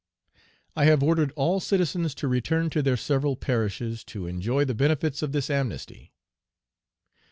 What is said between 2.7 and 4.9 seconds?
to their several parishes to enjoy the